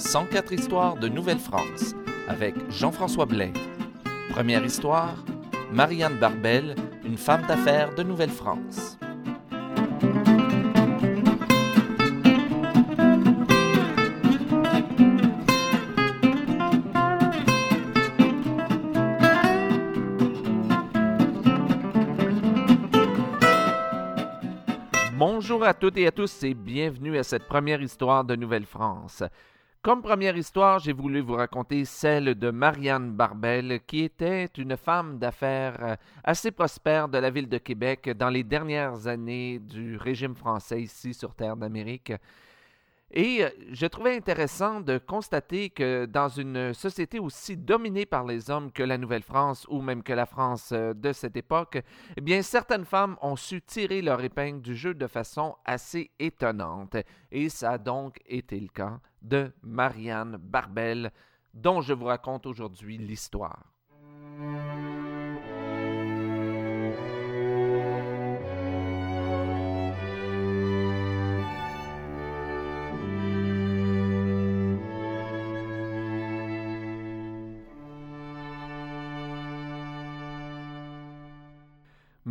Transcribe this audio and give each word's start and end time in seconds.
104 0.00 0.52
histoires 0.54 0.96
de 0.96 1.08
Nouvelle-France 1.08 1.94
avec 2.26 2.54
Jean-François 2.70 3.26
Blais. 3.26 3.52
Première 4.30 4.64
histoire, 4.64 5.14
Marianne 5.70 6.18
Barbel, 6.18 6.74
une 7.04 7.18
femme 7.18 7.42
d'affaires 7.46 7.94
de 7.94 8.02
Nouvelle-France. 8.02 8.98
Bonjour 25.18 25.62
à 25.62 25.74
toutes 25.74 25.98
et 25.98 26.06
à 26.06 26.10
tous 26.10 26.42
et 26.42 26.54
bienvenue 26.54 27.18
à 27.18 27.22
cette 27.22 27.46
première 27.46 27.82
histoire 27.82 28.24
de 28.24 28.34
Nouvelle-France. 28.34 29.22
Comme 29.82 30.02
première 30.02 30.36
histoire, 30.36 30.78
j'ai 30.78 30.92
voulu 30.92 31.20
vous 31.20 31.36
raconter 31.36 31.86
celle 31.86 32.34
de 32.34 32.50
Marianne 32.50 33.12
Barbel, 33.12 33.80
qui 33.86 34.00
était 34.00 34.44
une 34.58 34.76
femme 34.76 35.18
d'affaires 35.18 35.82
euh, 35.82 35.96
assez 36.22 36.50
prospère 36.50 37.08
de 37.08 37.16
la 37.16 37.30
ville 37.30 37.48
de 37.48 37.56
Québec 37.56 38.10
dans 38.10 38.28
les 38.28 38.44
dernières 38.44 39.06
années 39.06 39.58
du 39.58 39.96
régime 39.96 40.34
français 40.34 40.82
ici 40.82 41.14
sur 41.14 41.34
Terre 41.34 41.56
d'Amérique. 41.56 42.12
Et 43.12 43.42
euh, 43.42 43.50
je 43.72 43.86
trouvais 43.86 44.16
intéressant 44.16 44.80
de 44.80 44.98
constater 44.98 45.70
que 45.70 46.06
dans 46.06 46.28
une 46.28 46.72
société 46.72 47.18
aussi 47.18 47.56
dominée 47.56 48.06
par 48.06 48.24
les 48.24 48.50
hommes 48.50 48.70
que 48.70 48.84
la 48.84 48.98
Nouvelle-France 48.98 49.66
ou 49.68 49.82
même 49.82 50.04
que 50.04 50.12
la 50.12 50.26
France 50.26 50.70
euh, 50.72 50.94
de 50.94 51.12
cette 51.12 51.36
époque, 51.36 51.82
eh 52.16 52.20
bien 52.20 52.42
certaines 52.42 52.84
femmes 52.84 53.16
ont 53.20 53.34
su 53.34 53.62
tirer 53.62 54.00
leur 54.00 54.22
épingle 54.22 54.60
du 54.60 54.76
jeu 54.76 54.94
de 54.94 55.06
façon 55.08 55.56
assez 55.64 56.12
étonnante. 56.20 56.96
Et 57.32 57.48
ça 57.48 57.72
a 57.72 57.78
donc 57.78 58.18
été 58.26 58.60
le 58.60 58.68
cas 58.68 59.00
de 59.22 59.52
Marianne 59.62 60.36
Barbel, 60.40 61.10
dont 61.52 61.80
je 61.80 61.92
vous 61.92 62.06
raconte 62.06 62.46
aujourd'hui 62.46 62.96
l'histoire. 62.96 63.64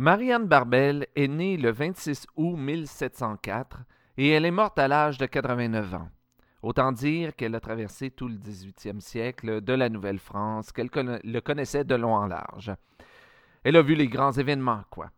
Marianne 0.00 0.46
Barbel 0.46 1.08
est 1.14 1.28
née 1.28 1.58
le 1.58 1.70
26 1.72 2.26
août 2.36 2.56
1704 2.56 3.80
et 4.16 4.30
elle 4.30 4.46
est 4.46 4.50
morte 4.50 4.78
à 4.78 4.88
l'âge 4.88 5.18
de 5.18 5.26
89 5.26 5.92
ans. 5.92 6.08
Autant 6.62 6.90
dire 6.90 7.36
qu'elle 7.36 7.54
a 7.54 7.60
traversé 7.60 8.10
tout 8.10 8.26
le 8.26 8.36
18e 8.36 9.00
siècle 9.00 9.60
de 9.60 9.74
la 9.74 9.90
Nouvelle-France, 9.90 10.72
qu'elle 10.72 10.88
le 10.94 11.40
connaissait 11.40 11.84
de 11.84 11.94
long 11.96 12.14
en 12.14 12.28
large. 12.28 12.72
Elle 13.62 13.76
a 13.76 13.82
vu 13.82 13.94
les 13.94 14.08
grands 14.08 14.32
événements, 14.32 14.84
quoi. 14.88 15.10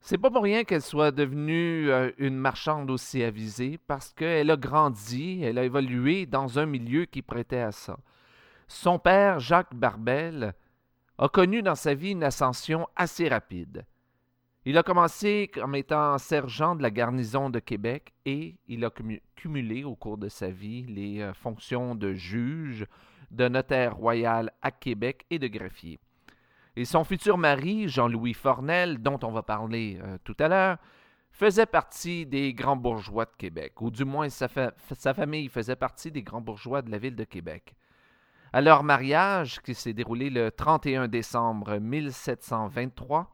C'est 0.00 0.16
pas 0.16 0.30
pour 0.30 0.44
rien 0.44 0.64
qu'elle 0.64 0.80
soit 0.80 1.10
devenue 1.10 1.90
euh, 1.90 2.10
une 2.16 2.36
marchande 2.36 2.90
aussi 2.90 3.22
avisée, 3.22 3.78
parce 3.86 4.14
qu'elle 4.14 4.50
a 4.50 4.56
grandi, 4.56 5.42
elle 5.42 5.58
a 5.58 5.64
évolué 5.64 6.24
dans 6.24 6.58
un 6.58 6.64
milieu 6.64 7.04
qui 7.04 7.20
prêtait 7.20 7.60
à 7.60 7.72
ça. 7.72 7.98
Son 8.66 8.98
père, 8.98 9.40
Jacques 9.40 9.74
Barbel, 9.74 10.54
a 11.18 11.28
connu 11.28 11.62
dans 11.62 11.74
sa 11.74 11.94
vie 11.94 12.12
une 12.12 12.22
ascension 12.22 12.88
assez 12.94 13.28
rapide. 13.28 13.84
Il 14.64 14.78
a 14.78 14.82
commencé 14.82 15.50
comme 15.52 15.74
étant 15.74 16.16
sergent 16.18 16.76
de 16.76 16.82
la 16.82 16.90
garnison 16.90 17.50
de 17.50 17.58
Québec 17.58 18.12
et 18.24 18.56
il 18.68 18.84
a 18.84 18.90
cumulé 19.34 19.82
au 19.82 19.96
cours 19.96 20.18
de 20.18 20.28
sa 20.28 20.48
vie 20.48 20.82
les 20.82 21.20
euh, 21.20 21.32
fonctions 21.32 21.94
de 21.94 22.12
juge, 22.12 22.86
de 23.30 23.48
notaire 23.48 23.96
royal 23.96 24.52
à 24.62 24.70
Québec 24.70 25.24
et 25.30 25.38
de 25.38 25.48
greffier. 25.48 25.98
Et 26.76 26.84
son 26.84 27.02
futur 27.02 27.38
mari, 27.38 27.88
Jean-Louis 27.88 28.34
Fornel, 28.34 28.98
dont 28.98 29.18
on 29.22 29.32
va 29.32 29.42
parler 29.42 29.98
euh, 30.02 30.18
tout 30.22 30.36
à 30.38 30.48
l'heure, 30.48 30.78
faisait 31.32 31.66
partie 31.66 32.26
des 32.26 32.52
grands 32.52 32.76
bourgeois 32.76 33.24
de 33.24 33.36
Québec, 33.36 33.80
ou 33.80 33.90
du 33.90 34.04
moins 34.04 34.28
sa, 34.28 34.48
sa 34.94 35.14
famille 35.14 35.48
faisait 35.48 35.76
partie 35.76 36.12
des 36.12 36.22
grands 36.22 36.40
bourgeois 36.40 36.82
de 36.82 36.90
la 36.90 36.98
ville 36.98 37.16
de 37.16 37.24
Québec. 37.24 37.74
À 38.52 38.60
leur 38.62 38.82
mariage, 38.82 39.60
qui 39.60 39.74
s'est 39.74 39.92
déroulé 39.92 40.30
le 40.30 40.50
31 40.50 41.08
décembre 41.08 41.78
1723, 41.78 43.30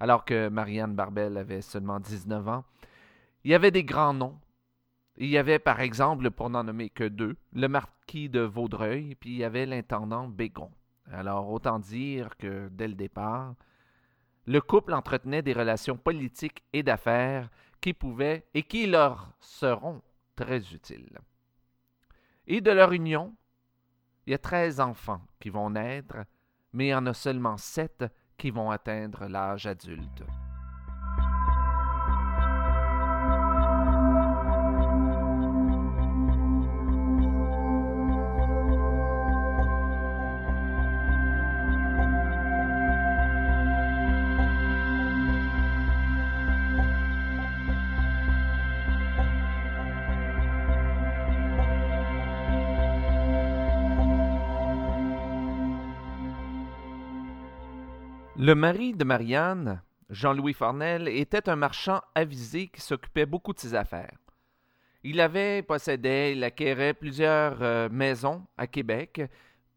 alors 0.00 0.24
que 0.24 0.48
Marianne 0.48 0.94
Barbel 0.94 1.36
avait 1.36 1.60
seulement 1.60 2.00
19 2.00 2.48
ans. 2.48 2.64
Il 3.44 3.50
y 3.50 3.54
avait 3.54 3.70
des 3.70 3.84
grands 3.84 4.14
noms. 4.14 4.38
Il 5.18 5.28
y 5.28 5.38
avait, 5.38 5.58
par 5.58 5.80
exemple, 5.80 6.30
pour 6.30 6.50
n'en 6.50 6.64
nommer 6.64 6.90
que 6.90 7.04
deux, 7.04 7.36
le 7.52 7.68
marquis 7.68 8.28
de 8.28 8.40
Vaudreuil, 8.40 9.14
puis 9.14 9.30
il 9.30 9.36
y 9.36 9.44
avait 9.44 9.66
l'intendant 9.66 10.28
Bégon. 10.28 10.70
Alors, 11.12 11.50
autant 11.50 11.78
dire 11.78 12.36
que, 12.36 12.68
dès 12.72 12.88
le 12.88 12.94
départ, 12.94 13.54
le 14.46 14.60
couple 14.60 14.94
entretenait 14.94 15.42
des 15.42 15.52
relations 15.52 15.96
politiques 15.96 16.62
et 16.72 16.82
d'affaires 16.82 17.50
qui 17.80 17.92
pouvaient 17.92 18.46
et 18.54 18.62
qui 18.62 18.86
leur 18.86 19.32
seront 19.40 20.02
très 20.34 20.72
utiles. 20.72 21.18
Et 22.46 22.60
de 22.60 22.70
leur 22.70 22.92
union, 22.92 23.34
il 24.26 24.32
y 24.32 24.34
a 24.34 24.38
treize 24.38 24.80
enfants 24.80 25.22
qui 25.40 25.50
vont 25.50 25.70
naître, 25.70 26.16
mais 26.72 26.86
il 26.86 26.90
y 26.90 26.94
en 26.94 27.06
a 27.06 27.14
seulement 27.14 27.56
sept 27.56 28.04
qui 28.36 28.50
vont 28.50 28.70
atteindre 28.70 29.26
l'âge 29.26 29.66
adulte. 29.66 30.24
Le 58.38 58.54
mari 58.54 58.92
de 58.92 59.02
Marianne, 59.02 59.80
Jean-Louis 60.10 60.52
Fornel, 60.52 61.08
était 61.08 61.48
un 61.48 61.56
marchand 61.56 62.02
avisé 62.14 62.68
qui 62.68 62.82
s'occupait 62.82 63.24
beaucoup 63.24 63.54
de 63.54 63.58
ses 63.58 63.74
affaires. 63.74 64.18
Il 65.02 65.22
avait, 65.22 65.62
possédait, 65.62 66.32
il 66.32 66.44
acquérait 66.44 66.92
plusieurs 66.92 67.62
euh, 67.62 67.88
maisons 67.88 68.44
à 68.58 68.66
Québec, 68.66 69.22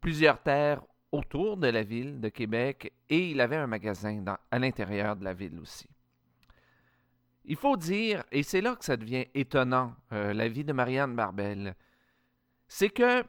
plusieurs 0.02 0.42
terres 0.42 0.82
autour 1.10 1.56
de 1.56 1.68
la 1.68 1.82
ville 1.82 2.20
de 2.20 2.28
Québec 2.28 2.92
et 3.08 3.30
il 3.30 3.40
avait 3.40 3.56
un 3.56 3.66
magasin 3.66 4.22
à 4.50 4.58
l'intérieur 4.58 5.16
de 5.16 5.24
la 5.24 5.32
ville 5.32 5.58
aussi. 5.58 5.88
Il 7.46 7.56
faut 7.56 7.78
dire, 7.78 8.24
et 8.30 8.42
c'est 8.42 8.60
là 8.60 8.76
que 8.76 8.84
ça 8.84 8.98
devient 8.98 9.24
étonnant, 9.34 9.94
euh, 10.12 10.34
la 10.34 10.48
vie 10.48 10.64
de 10.64 10.74
Marianne 10.74 11.16
Barbel, 11.16 11.74
c'est 12.68 12.90
que, 12.90 13.24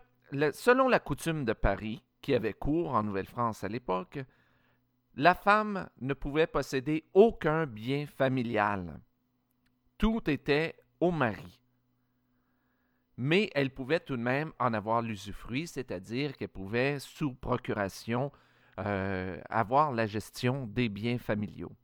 selon 0.52 0.90
la 0.90 1.00
coutume 1.00 1.46
de 1.46 1.54
Paris, 1.54 2.04
qui 2.22 2.36
avait 2.36 2.54
cours 2.54 2.96
en 2.96 3.04
Nouvelle-France 3.04 3.64
à 3.64 3.70
l'époque, 3.70 4.20
la 5.16 5.36
femme 5.36 5.90
ne 6.00 6.14
pouvait 6.14 6.48
posséder 6.48 7.04
aucun 7.14 7.66
bien 7.66 8.06
familial. 8.08 9.00
Tout 9.98 10.30
était 10.30 10.76
au 11.00 11.12
mari. 11.12 11.60
Mais 13.18 13.50
elle 13.54 13.72
pouvait 13.72 14.00
tout 14.00 14.18
de 14.18 14.22
même 14.22 14.52
en 14.58 14.74
avoir 14.74 15.02
l'usufruit, 15.02 15.68
c'est-à-dire 15.68 16.36
qu'elle 16.38 16.50
pouvait, 16.50 16.98
sous 17.00 17.34
procuration, 17.34 18.32
euh, 18.80 19.40
avoir 19.50 19.92
la 19.92 20.08
gestion 20.08 20.66
des 20.66 20.90
biens 20.90 21.20
familiaux. 21.20 21.76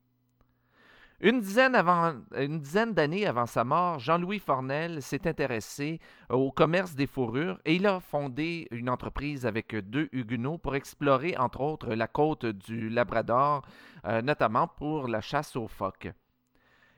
Une 1.19 1.39
dizaine, 1.39 2.93
d'années 2.93 3.25
avant 3.25 3.47
sa 3.47 3.63
mort, 3.63 3.97
Jean-Louis 3.97 4.37
Fornel 4.37 5.01
s'est 5.01 5.27
intéressé 5.27 5.99
au 6.29 6.51
commerce 6.51 6.93
des 6.93 7.07
fourrures 7.07 7.59
et 7.65 7.75
il 7.75 7.87
a 7.87 7.99
fondé 7.99 8.67
une 8.69 8.87
entreprise 8.87 9.47
avec 9.47 9.75
deux 9.75 10.09
Huguenots 10.11 10.59
pour 10.59 10.75
explorer, 10.75 11.35
entre 11.35 11.61
autres, 11.61 11.95
la 11.95 12.07
côte 12.07 12.45
du 12.45 12.89
Labrador, 12.89 13.65
euh, 14.05 14.21
notamment 14.21 14.67
pour 14.67 15.07
la 15.07 15.19
chasse 15.19 15.55
aux 15.55 15.67
phoques. 15.67 16.11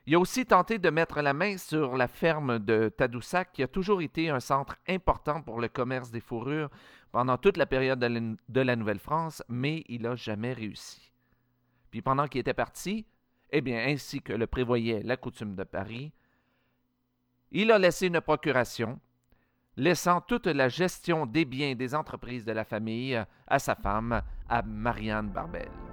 Il 0.05 0.15
a 0.15 0.19
aussi 0.19 0.45
tenté 0.45 0.79
de 0.79 0.89
mettre 0.89 1.21
la 1.21 1.33
main 1.33 1.57
sur 1.57 1.95
la 1.95 2.09
ferme 2.09 2.59
de 2.59 2.89
Tadoussac, 2.89 3.53
qui 3.53 3.63
a 3.63 3.69
toujours 3.69 4.01
été 4.01 4.29
un 4.29 4.41
centre 4.41 4.75
important 4.89 5.41
pour 5.41 5.61
le 5.61 5.69
commerce 5.69 6.11
des 6.11 6.19
fourrures 6.19 6.69
pendant 7.13 7.38
toute 7.38 7.55
la 7.55 7.65
période 7.65 7.99
de 7.99 8.61
la 8.61 8.75
Nouvelle-France, 8.75 9.44
mais 9.47 9.85
il 9.88 10.01
n'a 10.01 10.15
jamais 10.15 10.51
réussi. 10.51 11.13
Puis 11.89 12.01
pendant 12.01 12.27
qu'il 12.27 12.41
était 12.41 12.53
parti, 12.53 13.05
eh 13.51 13.61
bien, 13.61 13.85
ainsi 13.87 14.21
que 14.21 14.33
le 14.33 14.47
prévoyait 14.47 15.01
la 15.03 15.17
coutume 15.17 15.55
de 15.55 15.63
Paris, 15.63 16.11
il 17.51 17.71
a 17.71 17.79
laissé 17.79 18.07
une 18.07 18.21
procuration, 18.21 18.99
laissant 19.75 20.21
toute 20.21 20.47
la 20.47 20.69
gestion 20.69 21.25
des 21.25 21.45
biens 21.45 21.75
des 21.75 21.95
entreprises 21.95 22.45
de 22.45 22.51
la 22.51 22.63
famille 22.63 23.21
à 23.47 23.59
sa 23.59 23.75
femme, 23.75 24.21
à 24.47 24.61
Marianne 24.61 25.29
Barbel. 25.29 25.88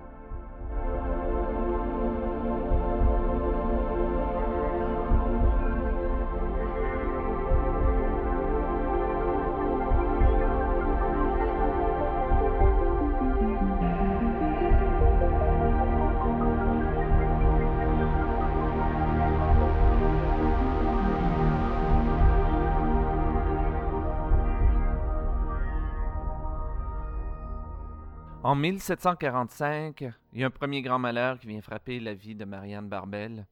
En 28.47 28.55
1745, 28.55 30.03
il 30.33 30.41
y 30.41 30.45
a 30.45 30.47
un 30.47 30.51
premier 30.51 30.81
grand 30.81 31.01
malheur 31.01 31.41
qui 31.41 31.49
vient 31.49 31.61
frapper 31.61 31.99
la 31.99 32.15
vie 32.15 32.37
de 32.37 32.45
Marianne 32.45 32.89
Barbel. 32.89 33.45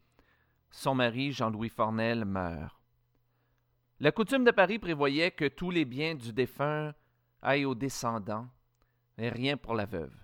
Son 0.70 0.94
mari, 0.94 1.32
Jean-Louis 1.32 1.68
Fornel, 1.68 2.24
meurt. 2.24 2.80
La 3.98 4.12
coutume 4.12 4.44
de 4.44 4.52
Paris 4.52 4.78
prévoyait 4.78 5.32
que 5.32 5.48
tous 5.48 5.72
les 5.72 5.84
biens 5.84 6.14
du 6.14 6.32
défunt 6.32 6.94
aillent 7.42 7.64
aux 7.64 7.74
descendants, 7.74 8.46
et 9.18 9.30
rien 9.30 9.56
pour 9.56 9.74
la 9.74 9.84
veuve. 9.84 10.14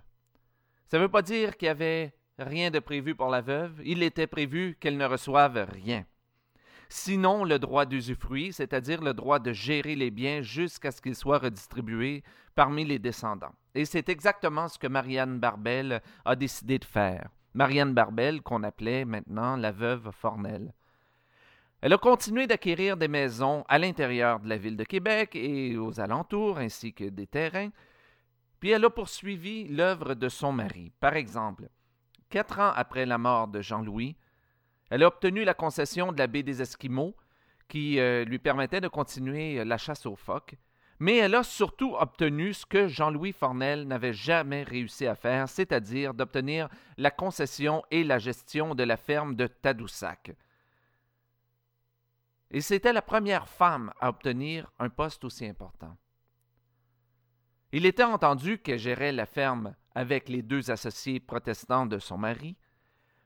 Ça 0.87 0.97
ne 0.97 1.03
veut 1.03 1.11
pas 1.11 1.21
dire 1.21 1.57
qu'il 1.57 1.65
y 1.65 1.69
avait 1.69 2.13
rien 2.39 2.71
de 2.71 2.79
prévu 2.79 3.13
pour 3.13 3.27
la 3.27 3.41
veuve, 3.41 3.81
il 3.83 4.01
était 4.01 4.25
prévu 4.25 4.77
qu'elle 4.79 4.95
ne 4.95 5.03
reçoive 5.05 5.67
rien. 5.69 6.05
Sinon, 6.93 7.45
le 7.45 7.57
droit 7.57 7.85
d'usufruit, 7.85 8.51
c'est-à-dire 8.51 9.01
le 9.01 9.13
droit 9.13 9.39
de 9.39 9.53
gérer 9.53 9.95
les 9.95 10.11
biens 10.11 10.41
jusqu'à 10.41 10.91
ce 10.91 11.01
qu'ils 11.01 11.15
soient 11.15 11.37
redistribués 11.37 12.21
parmi 12.53 12.83
les 12.83 12.99
descendants. 12.99 13.53
Et 13.73 13.85
c'est 13.85 14.09
exactement 14.09 14.67
ce 14.67 14.77
que 14.77 14.87
Marianne 14.87 15.39
Barbel 15.39 16.01
a 16.25 16.35
décidé 16.35 16.79
de 16.79 16.83
faire. 16.83 17.29
Marianne 17.53 17.93
Barbel, 17.93 18.41
qu'on 18.41 18.63
appelait 18.63 19.05
maintenant 19.05 19.55
la 19.55 19.71
veuve 19.71 20.11
Fornel. 20.11 20.73
Elle 21.79 21.93
a 21.93 21.97
continué 21.97 22.45
d'acquérir 22.45 22.97
des 22.97 23.07
maisons 23.07 23.63
à 23.69 23.79
l'intérieur 23.79 24.41
de 24.41 24.49
la 24.49 24.57
ville 24.57 24.75
de 24.75 24.83
Québec 24.83 25.33
et 25.33 25.77
aux 25.77 26.01
alentours, 26.01 26.57
ainsi 26.57 26.93
que 26.93 27.05
des 27.05 27.25
terrains, 27.25 27.69
puis 28.59 28.71
elle 28.71 28.83
a 28.83 28.89
poursuivi 28.89 29.65
l'œuvre 29.69 30.13
de 30.13 30.27
son 30.27 30.51
mari. 30.51 30.91
Par 30.99 31.15
exemple, 31.15 31.69
quatre 32.29 32.59
ans 32.59 32.73
après 32.75 33.05
la 33.05 33.17
mort 33.17 33.47
de 33.47 33.61
Jean-Louis, 33.61 34.17
elle 34.91 35.03
a 35.03 35.07
obtenu 35.07 35.45
la 35.45 35.53
concession 35.53 36.11
de 36.11 36.19
la 36.19 36.27
baie 36.27 36.43
des 36.43 36.61
Esquimaux, 36.61 37.15
qui 37.69 37.97
euh, 37.99 38.25
lui 38.25 38.39
permettait 38.39 38.81
de 38.81 38.89
continuer 38.89 39.63
la 39.63 39.77
chasse 39.77 40.05
aux 40.05 40.17
phoques, 40.17 40.55
mais 40.99 41.15
elle 41.15 41.33
a 41.33 41.43
surtout 41.43 41.95
obtenu 41.95 42.53
ce 42.53 42.65
que 42.65 42.87
Jean-Louis 42.89 43.31
Fornel 43.31 43.87
n'avait 43.87 44.13
jamais 44.13 44.63
réussi 44.63 45.07
à 45.07 45.15
faire, 45.15 45.47
c'est-à-dire 45.47 46.13
d'obtenir 46.13 46.67
la 46.97 47.09
concession 47.09 47.83
et 47.89 48.03
la 48.03 48.19
gestion 48.19 48.75
de 48.75 48.83
la 48.83 48.97
ferme 48.97 49.35
de 49.35 49.47
Tadoussac. 49.47 50.35
Et 52.51 52.59
c'était 52.59 52.91
la 52.91 53.01
première 53.01 53.47
femme 53.47 53.93
à 54.01 54.09
obtenir 54.09 54.69
un 54.77 54.89
poste 54.89 55.23
aussi 55.23 55.45
important. 55.45 55.95
Il 57.71 57.85
était 57.85 58.03
entendu 58.03 58.57
qu'elle 58.57 58.77
gérait 58.77 59.13
la 59.13 59.25
ferme 59.25 59.73
avec 59.95 60.27
les 60.27 60.41
deux 60.41 60.69
associés 60.69 61.21
protestants 61.21 61.85
de 61.85 61.97
son 61.97 62.17
mari, 62.17 62.57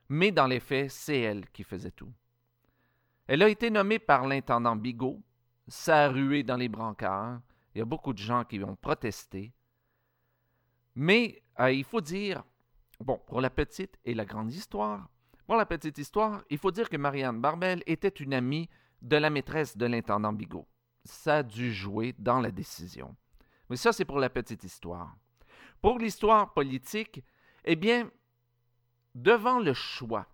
mais 0.08 0.30
dans 0.30 0.46
les 0.46 0.60
faits, 0.60 0.90
c'est 0.90 1.20
elle 1.20 1.48
qui 1.50 1.64
faisait 1.64 1.90
tout. 1.90 2.12
Elle 3.26 3.42
a 3.42 3.48
été 3.48 3.70
nommée 3.70 3.98
par 3.98 4.26
l'intendant 4.26 4.76
Bigot, 4.76 5.20
ça 5.68 6.04
a 6.04 6.08
rué 6.08 6.42
dans 6.42 6.56
les 6.56 6.68
brancards, 6.68 7.40
il 7.74 7.78
y 7.78 7.82
a 7.82 7.84
beaucoup 7.84 8.12
de 8.12 8.18
gens 8.18 8.44
qui 8.44 8.62
ont 8.62 8.76
protesté. 8.76 9.52
Mais 10.94 11.42
euh, 11.60 11.72
il 11.72 11.84
faut 11.84 12.00
dire, 12.00 12.44
bon, 13.00 13.20
pour 13.26 13.40
la 13.40 13.50
petite 13.50 13.98
et 14.04 14.14
la 14.14 14.24
grande 14.24 14.52
histoire, 14.52 15.08
pour 15.46 15.56
la 15.56 15.66
petite 15.66 15.98
histoire, 15.98 16.42
il 16.50 16.58
faut 16.58 16.70
dire 16.70 16.88
que 16.88 16.96
Marianne 16.96 17.40
Barbel 17.40 17.82
était 17.86 18.08
une 18.08 18.34
amie 18.34 18.68
de 19.02 19.16
la 19.16 19.30
maîtresse 19.30 19.76
de 19.76 19.86
l'intendant 19.86 20.32
Bigot. 20.32 20.66
Ça 21.04 21.38
a 21.38 21.42
dû 21.42 21.72
jouer 21.72 22.14
dans 22.18 22.40
la 22.40 22.50
décision. 22.50 23.14
Mais 23.68 23.76
ça, 23.76 23.92
c'est 23.92 24.04
pour 24.04 24.18
la 24.18 24.30
petite 24.30 24.64
histoire. 24.64 25.14
Pour 25.80 25.98
l'histoire 25.98 26.52
politique, 26.52 27.22
eh 27.64 27.76
bien, 27.76 28.10
devant 29.16 29.58
le 29.60 29.72
choix 29.72 30.26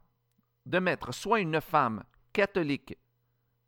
de 0.67 0.79
mettre 0.81 1.14
soit 1.14 1.40
une 1.40 1.61
femme 1.61 2.02
catholique 2.32 2.99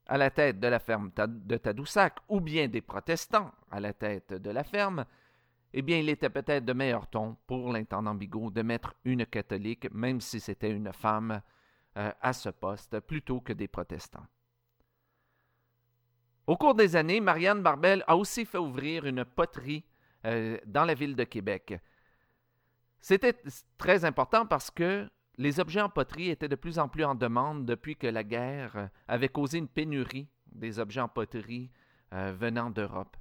à 0.07 0.19
la 0.19 0.31
tête 0.31 0.61
de 0.61 0.67
la 0.67 0.79
ferme 0.79 1.11
de 1.17 1.57
Tadoussac, 1.57 2.19
ou 2.29 2.41
bien 2.41 2.69
des 2.69 2.83
protestants 2.83 3.53
à 3.71 3.81
la 3.81 3.95
tête 3.95 4.35
de 4.35 4.51
la 4.51 4.65
ferme, 4.65 5.07
eh 5.73 5.83
bien, 5.83 5.99
il 5.99 6.09
était 6.09 6.31
peut-être 6.31 6.65
de 6.65 6.73
meilleur 6.73 7.07
ton 7.09 7.37
pour 7.47 7.73
l'intendant 7.73 8.15
Bigot 8.15 8.51
de 8.51 8.63
mettre 8.63 8.95
une 9.05 9.25
catholique, 9.25 9.93
même 9.93 10.21
si 10.21 10.41
c'était 10.41 10.71
une 10.71 10.93
femme, 10.93 11.41
euh, 11.97 12.13
à 12.21 12.33
ce 12.33 12.49
poste, 12.49 13.01
plutôt 13.01 13.41
que 13.41 13.53
des 13.53 13.69
protestants. 13.69 14.27
Au 16.47 16.57
cours 16.57 16.75
des 16.75 16.97
années, 16.97 17.21
Marianne 17.21 17.63
Barbel 17.63 18.05
a 18.07 18.17
aussi 18.17 18.45
fait 18.45 18.59
ouvrir 18.59 19.07
une 19.07 19.25
poterie 19.25 19.85
euh, 20.27 20.59
dans 20.67 20.85
la 20.85 20.95
ville 20.95 21.17
de 21.17 21.25
Québec. 21.25 21.81
C'était 23.05 23.35
très 23.77 24.07
important 24.07 24.47
parce 24.47 24.71
que 24.71 25.11
les 25.37 25.61
objets 25.61 25.83
en 25.83 25.91
poterie 25.91 26.31
étaient 26.31 26.49
de 26.49 26.57
plus 26.57 26.79
en 26.79 26.89
plus 26.89 27.05
en 27.05 27.15
demande 27.15 27.67
depuis 27.67 27.97
que 27.97 28.07
la 28.07 28.25
guerre 28.25 28.89
avait 29.09 29.29
causé 29.29 29.59
une 29.59 29.69
pénurie 29.69 30.31
des 30.47 30.79
objets 30.79 31.03
en 31.03 31.09
poterie 31.09 31.71
euh, 32.15 32.33
venant 32.35 32.71
d'Europe. 32.71 33.19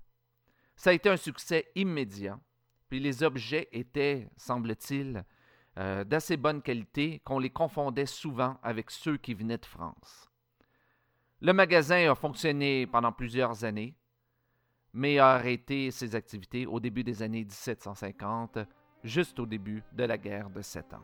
Ça 0.77 0.91
a 0.91 0.93
été 0.93 1.09
un 1.09 1.17
succès 1.17 1.69
immédiat, 1.75 2.39
puis 2.87 3.01
les 3.01 3.23
objets 3.23 3.67
étaient, 3.73 4.29
semble-t-il, 4.37 5.25
euh, 5.77 6.05
d'assez 6.05 6.37
bonne 6.37 6.61
qualité 6.61 7.19
qu'on 7.25 7.39
les 7.39 7.49
confondait 7.49 8.05
souvent 8.05 8.57
avec 8.63 8.89
ceux 8.89 9.17
qui 9.17 9.33
venaient 9.33 9.57
de 9.57 9.65
France. 9.65 10.31
Le 11.41 11.51
magasin 11.51 12.09
a 12.09 12.15
fonctionné 12.15 12.87
pendant 12.87 13.11
plusieurs 13.11 13.65
années, 13.65 13.97
mais 14.93 15.19
a 15.19 15.31
arrêté 15.31 15.91
ses 15.91 16.15
activités 16.15 16.65
au 16.65 16.79
début 16.79 17.03
des 17.03 17.21
années 17.21 17.43
1750, 17.43 18.59
juste 19.03 19.39
au 19.39 19.45
début 19.45 19.83
de 19.91 20.03
la 20.03 20.17
guerre 20.17 20.49
de 20.49 20.61
Sept 20.61 20.93
Ans. 20.93 21.03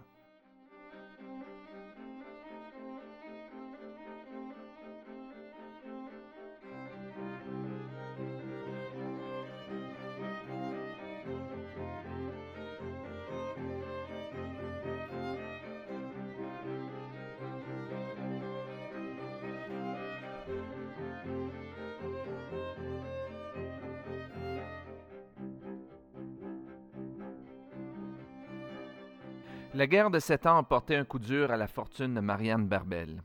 La 29.76 29.86
guerre 29.86 30.10
de 30.10 30.18
sept 30.18 30.48
ans 30.48 30.58
a 30.58 30.64
porté 30.64 30.96
un 30.96 31.06
coup 31.06 31.20
dur 31.20 31.52
à 31.52 31.58
la 31.58 31.68
fortune 31.68 32.16
de 32.16 32.22
Marianne 32.22 32.68
Barbel. 32.68 33.22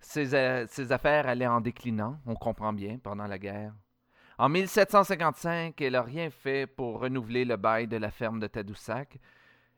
Ses, 0.00 0.34
euh, 0.34 0.66
affaires 0.90 1.28
allaient 1.28 1.46
en 1.46 1.60
déclinant, 1.60 2.18
on 2.26 2.34
comprend 2.34 2.72
bien, 2.72 2.98
pendant 2.98 3.28
la 3.28 3.38
guerre. 3.38 3.72
En 4.36 4.48
1755, 4.48 5.80
elle 5.80 5.92
n'a 5.92 6.02
rien 6.02 6.28
fait 6.30 6.66
pour 6.66 6.98
renouveler 6.98 7.44
le 7.44 7.56
bail 7.56 7.86
de 7.86 7.96
la 7.96 8.10
ferme 8.10 8.40
de 8.40 8.48
Tadoussac, 8.48 9.20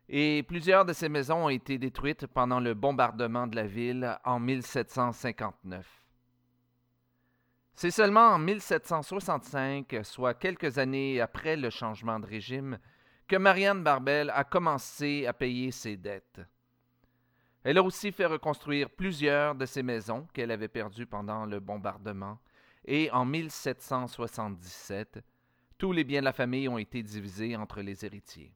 et 0.09 0.42
plusieurs 0.45 0.87
de 0.87 0.95
ses 0.95 1.11
maisons 1.11 1.45
ont 1.45 1.50
été 1.50 1.76
détruites 1.76 2.26
pendant 2.26 2.59
le 2.59 2.73
bombardement 2.73 3.47
de 3.47 3.56
la 3.56 3.66
ville 3.66 4.18
en 4.25 4.40
1759. 4.40 5.87
C'est 7.75 7.90
seulement 7.90 8.28
en 8.28 8.38
1765, 8.38 9.95
soit 10.04 10.33
quelques 10.33 10.78
années 10.78 11.21
après 11.21 11.56
le 11.56 11.68
changement 11.68 12.18
de 12.18 12.26
régime, 12.26 12.78
que 13.26 13.37
Marianne 13.37 13.83
Barbel 13.83 14.30
a 14.30 14.45
commencé 14.45 15.26
à 15.26 15.33
payer 15.33 15.73
ses 15.73 15.97
dettes. 15.97 16.40
Elle 17.64 17.78
a 17.78 17.83
aussi 17.83 18.12
fait 18.12 18.26
reconstruire 18.26 18.88
plusieurs 18.90 19.56
de 19.56 19.66
ses 19.66 19.83
maisons 19.83 20.28
qu'elle 20.33 20.52
avait 20.52 20.68
perdues 20.68 21.06
pendant 21.06 21.47
le 21.47 21.59
bombardement, 21.59 22.38
et 22.85 23.11
en 23.11 23.25
1777, 23.25 25.18
tous 25.76 25.90
les 25.90 26.04
biens 26.04 26.21
de 26.21 26.26
la 26.26 26.33
famille 26.33 26.68
ont 26.68 26.78
été 26.78 27.02
divisés 27.02 27.56
entre 27.56 27.80
les 27.80 28.04
héritiers. 28.04 28.54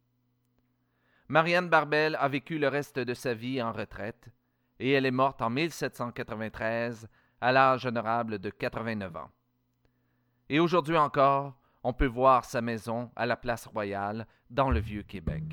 Marianne 1.27 1.69
Barbel 1.69 2.17
a 2.21 2.29
vécu 2.29 2.59
le 2.59 2.69
reste 2.69 3.01
de 3.01 3.15
sa 3.15 3.35
vie 3.35 3.61
en 3.61 3.73
retraite, 3.73 4.29
et 4.79 4.93
elle 4.93 5.07
est 5.07 5.11
morte 5.11 5.43
en 5.43 5.51
1793 5.51 7.09
à 7.41 7.53
l'âge 7.53 7.87
honorable 7.87 8.39
de 8.39 8.51
89 8.51 9.17
ans. 9.17 9.31
Et 10.49 10.61
aujourd'hui 10.61 10.97
encore, 10.97 11.60
on 11.83 11.93
peut 11.93 12.07
voir 12.07 12.45
sa 12.45 12.61
maison 12.61 13.11
à 13.17 13.27
la 13.27 13.37
place 13.37 13.67
royale 13.67 14.27
dans 14.51 14.71
le 14.71 14.79
vieux 14.81 15.03
Québec. 15.03 15.45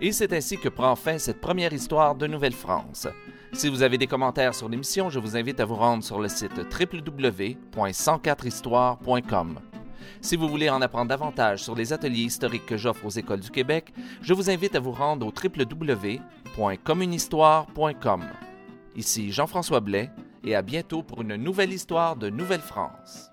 Et 0.00 0.12
c'est 0.12 0.32
ainsi 0.32 0.56
que 0.58 0.68
prend 0.68 0.94
fin 0.94 1.18
cette 1.18 1.40
première 1.40 1.72
histoire 1.72 2.14
de 2.14 2.26
Nouvelle-France. 2.26 3.08
Si 3.52 3.68
vous 3.70 3.82
avez 3.82 3.98
des 3.98 4.06
commentaires 4.06 4.54
sur 4.54 4.68
l'émission, 4.68 5.08
je 5.08 5.18
vous 5.18 5.36
invite 5.36 5.58
à 5.60 5.64
vous 5.64 5.74
rendre 5.74 6.04
sur 6.04 6.20
le 6.20 6.28
site 6.28 6.58
www.104histoire.com. 6.58 9.58
Si 10.20 10.36
vous 10.36 10.48
voulez 10.48 10.70
en 10.70 10.82
apprendre 10.82 11.08
davantage 11.08 11.62
sur 11.62 11.74
les 11.74 11.92
ateliers 11.92 12.22
historiques 12.22 12.66
que 12.66 12.76
j'offre 12.76 13.06
aux 13.06 13.10
écoles 13.10 13.40
du 13.40 13.50
Québec, 13.50 13.92
je 14.22 14.34
vous 14.34 14.50
invite 14.50 14.74
à 14.74 14.80
vous 14.80 14.92
rendre 14.92 15.26
au 15.26 15.32
www.communhistoire.com. 15.32 18.24
Ici 18.96 19.32
Jean-François 19.32 19.80
Blais 19.80 20.10
et 20.44 20.54
à 20.54 20.62
bientôt 20.62 21.02
pour 21.02 21.22
une 21.22 21.36
nouvelle 21.36 21.72
histoire 21.72 22.16
de 22.16 22.30
Nouvelle-France. 22.30 23.30